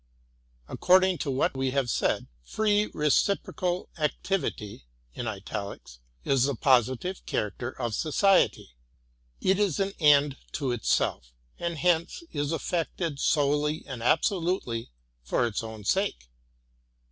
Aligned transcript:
According 0.67 1.19
to 1.19 1.29
what 1.29 1.55
we 1.55 1.69
have 1.69 1.87
said, 1.87 2.25
free 2.43 2.87
reciprocal 2.91 3.87
activity 3.99 4.85
is 5.13 6.45
the 6.45 6.55
positive 6.59 7.23
character 7.27 7.69
of 7.79 7.93
Society. 7.93 8.71
It 9.41 9.59
is 9.59 9.79
an 9.79 9.93
end 9.99 10.37
to 10.53 10.71
itself; 10.71 11.33
and 11.59 11.77
hence 11.77 12.23
is 12.31 12.51
effected 12.51 13.19
solely 13.19 13.85
and 13.85 14.01
absolutely 14.01 14.89
for 15.21 15.45
its 15.45 15.61
own 15.61 15.83
sake. 15.83 16.31